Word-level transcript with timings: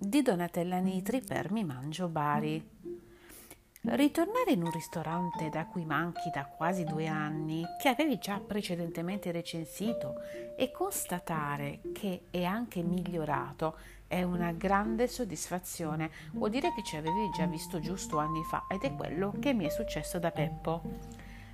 di 0.00 0.20
Donatella 0.20 0.78
Nitri 0.78 1.20
per 1.20 1.52
Mi 1.52 1.62
Mangio 1.62 2.08
Bari. 2.08 2.60
Ritornare 3.82 4.50
in 4.50 4.64
un 4.64 4.70
ristorante 4.72 5.48
da 5.48 5.66
cui 5.66 5.84
manchi 5.84 6.28
da 6.34 6.44
quasi 6.44 6.82
due 6.82 7.06
anni, 7.06 7.64
che 7.80 7.88
avevi 7.88 8.18
già 8.18 8.40
precedentemente 8.40 9.30
recensito, 9.30 10.14
e 10.56 10.72
constatare 10.72 11.82
che 11.92 12.22
è 12.30 12.42
anche 12.42 12.82
migliorato 12.82 13.78
è 14.08 14.24
una 14.24 14.50
grande 14.50 15.06
soddisfazione. 15.06 16.10
Vuol 16.32 16.50
dire 16.50 16.72
che 16.74 16.82
ci 16.82 16.96
avevi 16.96 17.30
già 17.32 17.46
visto 17.46 17.78
giusto 17.78 18.18
anni 18.18 18.42
fa 18.42 18.66
ed 18.68 18.82
è 18.82 18.92
quello 18.96 19.32
che 19.38 19.52
mi 19.52 19.66
è 19.66 19.68
successo 19.68 20.18
da 20.18 20.32
Peppo. 20.32 20.82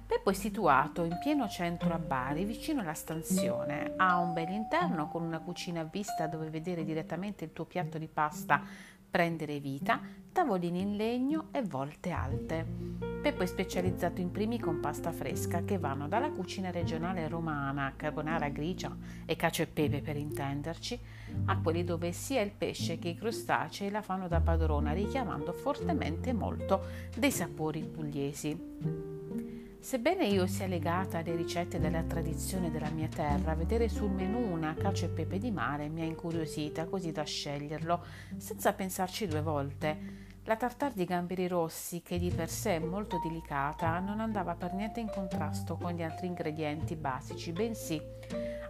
Peppo 0.07 0.31
è 0.31 0.35
situato 0.35 1.03
in 1.03 1.19
pieno 1.21 1.49
centro 1.49 1.93
a 1.93 1.99
Bari, 1.99 2.45
vicino 2.45 2.81
alla 2.81 2.95
stanzione. 2.95 3.95
Ha 3.97 4.19
un 4.19 4.33
bel 4.33 4.51
interno 4.51 5.09
con 5.09 5.23
una 5.23 5.41
cucina 5.41 5.81
a 5.81 5.85
vista 5.85 6.29
dove 6.29 6.49
vedere 6.49 6.85
direttamente 6.85 7.43
il 7.43 7.53
tuo 7.53 7.65
piatto 7.65 7.99
di 7.99 8.07
pasta 8.07 8.63
prendere 9.11 9.59
vita, 9.61 10.01
tavolini 10.31 10.81
in 10.81 10.97
legno 10.97 11.49
e 11.51 11.63
volte 11.63 12.11
alte. 12.11 12.65
Peppo 13.23 13.43
è 13.43 13.47
specializzato 13.47 14.21
in 14.21 14.31
primi 14.31 14.61
con 14.61 14.79
pasta 14.79 15.11
fresca 15.11 15.65
che 15.65 15.79
vanno 15.79 16.07
dalla 16.07 16.31
cucina 16.31 16.71
regionale 16.71 17.27
romana, 17.27 17.95
carbonara 17.97 18.49
grigia 18.51 18.95
e 19.25 19.35
cacio 19.35 19.63
e 19.63 19.67
pepe 19.67 20.03
per 20.03 20.17
intenderci, 20.17 21.01
a 21.47 21.59
quelli 21.59 21.83
dove 21.83 22.13
sia 22.13 22.43
il 22.43 22.53
pesce 22.53 22.99
che 22.99 23.09
i 23.09 23.17
crostacei 23.17 23.91
la 23.91 24.03
fanno 24.03 24.29
da 24.29 24.41
padrona, 24.41 24.93
richiamando 24.93 25.53
fortemente 25.53 26.33
molto 26.33 26.85
dei 27.17 27.33
sapori 27.33 27.83
pugliesi. 27.83 29.66
Sebbene 29.87 30.27
io 30.27 30.49
sia 30.49 30.67
legata 30.67 31.19
alle 31.19 31.37
ricette 31.37 31.79
della 31.79 32.03
tradizione 32.03 32.73
della 32.73 32.91
mia 32.91 33.07
terra, 33.07 33.55
vedere 33.55 33.89
sul 33.89 34.11
menù 34.11 34.53
una 34.53 34.75
cacio 34.75 35.05
e 35.05 35.11
pepe 35.11 35.39
di 35.39 35.53
mare 35.53 35.87
mi 35.87 36.01
ha 36.01 36.05
incuriosita 36.05 36.87
così 36.87 37.13
da 37.13 37.23
sceglierlo, 37.23 38.03
senza 38.37 38.73
pensarci 38.73 39.29
due 39.29 39.43
volte. 39.43 40.25
La 40.43 40.57
tartar 40.57 40.93
di 40.93 41.05
gamberi 41.05 41.47
rossi, 41.47 42.03
che 42.03 42.19
di 42.19 42.33
per 42.33 42.51
sé 42.51 42.75
è 42.75 42.79
molto 42.81 43.21
delicata, 43.23 44.01
non 44.01 44.19
andava 44.19 44.57
per 44.57 44.73
niente 44.73 44.99
in 44.99 45.09
contrasto 45.09 45.77
con 45.77 45.93
gli 45.93 46.03
altri 46.03 46.27
ingredienti 46.27 46.97
basici, 46.97 47.53
bensì 47.53 48.03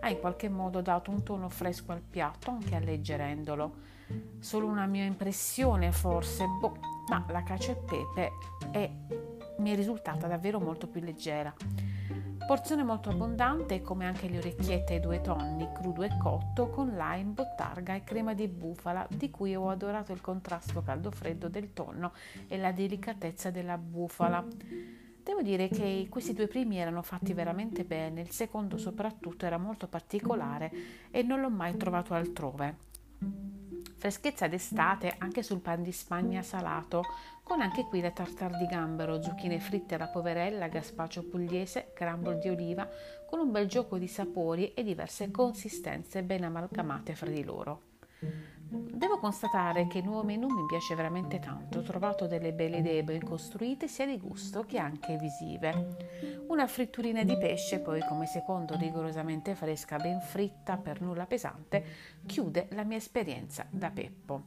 ha 0.01 0.11
in 0.11 0.21
qualche 0.21 0.51
modo 0.51 0.83
dato 0.83 1.11
un 1.11 1.23
tono 1.23 1.49
fresco 1.49 1.93
al 1.93 2.03
piatto, 2.03 2.51
anche 2.51 2.75
alleggerendolo. 2.75 3.75
Solo 4.39 4.67
una 4.67 4.85
mia 4.85 5.05
impressione, 5.05 5.93
forse, 5.93 6.45
boh, 6.45 6.77
ma 7.09 7.25
la 7.31 7.43
cacio 7.43 7.71
e 7.71 7.77
pepe 7.77 8.33
è 8.71 8.91
mi 9.59 9.71
è 9.71 9.75
risultata 9.75 10.27
davvero 10.27 10.61
molto 10.61 10.87
più 10.87 11.01
leggera. 11.01 11.55
Porzione 12.47 12.85
molto 12.85 13.11
abbondante 13.11 13.83
come 13.83 14.07
anche 14.07 14.29
le 14.29 14.39
orecchiette 14.39 14.95
ai 14.95 15.01
due 15.01 15.21
tonni, 15.21 15.69
crudo 15.73 16.05
e 16.05 16.17
cotto, 16.17 16.71
con 16.71 16.89
lime, 16.89 17.33
bottarga 17.33 17.95
e 17.95 18.05
crema 18.05 18.35
di 18.35 18.47
bufala, 18.47 19.05
di 19.11 19.31
cui 19.31 19.57
ho 19.57 19.69
adorato 19.69 20.13
il 20.13 20.21
contrasto 20.21 20.81
caldo-freddo 20.81 21.49
del 21.49 21.73
tonno 21.73 22.13
e 22.47 22.57
la 22.57 22.71
delicatezza 22.71 23.51
della 23.51 23.77
bufala. 23.77 24.45
Devo 25.25 25.43
dire 25.43 25.67
che 25.67 26.07
questi 26.09 26.35
due 26.35 26.47
primi 26.47 26.77
erano 26.77 27.03
fatti 27.03 27.33
veramente 27.33 27.83
bene, 27.83 28.21
il 28.21 28.31
secondo 28.31 28.79
soprattutto 28.79 29.45
era 29.45 29.59
molto 29.59 29.89
particolare 29.89 30.71
e 31.11 31.25
non 31.25 31.41
l'ho 31.41 31.51
mai 31.51 31.77
trovato 31.77 32.15
altrove. 32.15 33.56
Freschezza 34.07 34.47
d'estate 34.47 35.17
anche 35.19 35.43
sul 35.43 35.59
pan 35.59 35.83
di 35.83 35.91
Spagna 35.91 36.41
salato, 36.41 37.03
con 37.43 37.61
anche 37.61 37.87
qui 37.87 38.01
le 38.01 38.13
tartar 38.13 38.57
di 38.57 38.65
gambero, 38.67 39.21
zucchine 39.21 39.59
fritte 39.59 39.97
alla 39.97 40.07
poverella, 40.07 40.69
gazpacio 40.69 41.25
pugliese, 41.25 41.91
crumble 41.93 42.39
di 42.39 42.49
oliva, 42.49 42.89
con 43.29 43.41
un 43.41 43.51
bel 43.51 43.67
gioco 43.67 43.99
di 43.99 44.07
sapori 44.07 44.73
e 44.75 44.85
diverse 44.85 45.33
consistenze 45.33 46.23
ben 46.23 46.45
amalgamate 46.45 47.17
fra 47.17 47.29
di 47.29 47.43
loro. 47.43 47.83
Devo 48.69 49.19
constatare 49.19 49.87
che 49.87 49.99
il 49.99 50.05
nuovo 50.05 50.25
menù 50.25 50.49
mi 50.49 50.67
piace 50.67 50.97
veramente 50.97 51.39
tanto, 51.39 51.79
ho 51.79 51.83
trovato 51.83 52.27
delle 52.27 52.53
belle 52.53 52.79
idee 52.79 53.05
ben 53.05 53.23
costruite 53.23 53.87
sia 53.87 54.07
di 54.07 54.19
gusto 54.19 54.65
che 54.67 54.79
anche 54.79 55.17
visive. 55.17 56.43
Una 56.49 56.67
fritturina 56.67 57.23
di 57.23 57.39
pesce, 57.39 57.79
poi 57.79 58.01
come 58.09 58.27
secondo 58.27 58.77
rigorosamente 58.77 59.55
fresca, 59.55 59.99
ben 59.99 60.21
fritta, 60.21 60.79
per 60.79 61.01
nulla 61.01 61.27
pesante, 61.27 61.85
chiude 62.27 62.67
la 62.71 62.83
mia 62.83 62.97
esperienza 62.97 63.65
da 63.71 63.91
Peppo. 63.91 64.43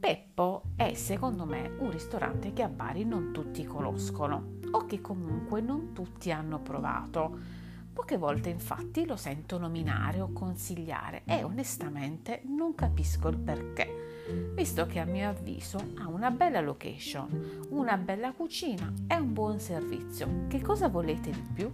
Peppo 0.00 0.62
è 0.74 0.94
secondo 0.94 1.44
me 1.44 1.76
un 1.78 1.92
ristorante 1.92 2.52
che 2.52 2.62
a 2.62 2.68
Bari 2.68 3.04
non 3.04 3.32
tutti 3.32 3.62
conoscono 3.64 4.58
o 4.72 4.84
che 4.86 5.00
comunque 5.00 5.60
non 5.60 5.92
tutti 5.92 6.32
hanno 6.32 6.58
provato. 6.58 7.60
Poche 7.92 8.16
volte 8.16 8.48
infatti 8.48 9.04
lo 9.04 9.16
sento 9.16 9.58
nominare 9.58 10.20
o 10.20 10.32
consigliare 10.32 11.22
e 11.26 11.42
onestamente 11.42 12.40
non 12.46 12.74
capisco 12.74 13.28
il 13.28 13.36
perché, 13.36 14.52
visto 14.54 14.86
che 14.86 14.98
a 14.98 15.04
mio 15.04 15.28
avviso 15.28 15.78
ha 15.98 16.08
una 16.08 16.30
bella 16.30 16.60
location, 16.60 17.66
una 17.68 17.98
bella 17.98 18.32
cucina 18.32 18.90
e 19.06 19.16
un 19.16 19.32
buon 19.34 19.60
servizio. 19.60 20.46
Che 20.48 20.62
cosa 20.62 20.88
volete 20.88 21.30
di 21.30 21.44
più? 21.52 21.70